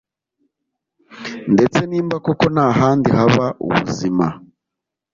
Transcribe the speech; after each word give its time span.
ndetse 1.53 1.79
n'imba 1.89 2.17
koko 2.25 2.45
nta 2.53 2.67
handi 2.79 3.07
haba 3.17 3.45
ubuzima 3.65 4.25